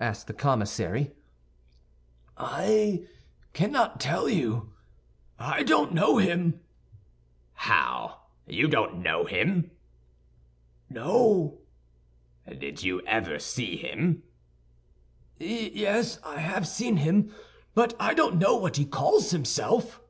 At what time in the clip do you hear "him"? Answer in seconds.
6.18-6.58, 9.26-9.70, 13.76-14.24, 16.96-17.32